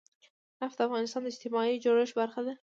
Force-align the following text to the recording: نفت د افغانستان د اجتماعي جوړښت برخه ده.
نفت 0.61 0.75
د 0.79 0.81
افغانستان 0.87 1.21
د 1.23 1.27
اجتماعي 1.31 1.75
جوړښت 1.83 2.13
برخه 2.21 2.41
ده. 2.47 2.53